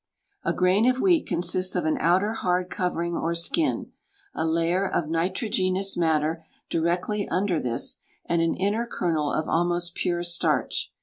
[0.43, 3.91] A grain of wheat consists of an outer hard covering or skin,
[4.33, 10.23] a layer of nitrogenous matter directly under this, and an inner kernel of almost pure
[10.23, 10.91] starch.